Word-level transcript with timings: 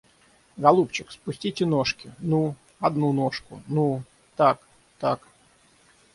Голубчик, 0.57 1.11
спустите 1.11 1.67
ножки, 1.67 2.11
ну, 2.17 2.55
одну 2.79 3.11
ножку, 3.13 3.61
ну, 3.67 4.01
так, 4.35 4.59
так. 4.97 5.27